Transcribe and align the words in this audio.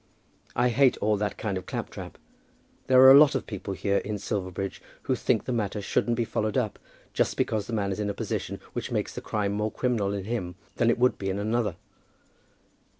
I 0.55 0.69
hate 0.69 0.97
all 0.97 1.15
that 1.17 1.37
kind 1.37 1.59
of 1.59 1.67
clap 1.67 1.91
trap. 1.91 2.17
There 2.87 2.99
are 3.01 3.11
a 3.11 3.19
lot 3.19 3.35
of 3.35 3.45
people 3.45 3.75
here 3.75 3.97
in 3.99 4.17
Silverbridge 4.17 4.81
who 5.03 5.13
think 5.13 5.43
the 5.45 5.51
matter 5.53 5.79
shouldn't 5.79 6.17
be 6.17 6.25
followed 6.25 6.57
up, 6.57 6.79
just 7.13 7.37
because 7.37 7.67
the 7.67 7.73
man 7.73 7.91
is 7.91 7.99
in 7.99 8.09
a 8.09 8.13
position 8.15 8.59
which 8.73 8.89
makes 8.89 9.13
the 9.13 9.21
crime 9.21 9.51
more 9.51 9.71
criminal 9.71 10.11
in 10.11 10.23
him 10.23 10.55
than 10.77 10.89
it 10.89 10.97
would 10.97 11.19
be 11.19 11.29
in 11.29 11.37
another." 11.37 11.75